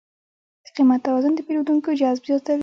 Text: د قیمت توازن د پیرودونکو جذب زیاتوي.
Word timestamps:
د 0.65 0.67
قیمت 0.75 0.99
توازن 1.07 1.31
د 1.35 1.39
پیرودونکو 1.47 1.89
جذب 1.99 2.23
زیاتوي. 2.29 2.59